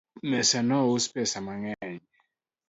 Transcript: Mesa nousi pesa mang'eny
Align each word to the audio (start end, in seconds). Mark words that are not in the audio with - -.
Mesa 0.29 0.59
nousi 0.69 1.07
pesa 1.13 1.39
mang'eny 1.45 1.95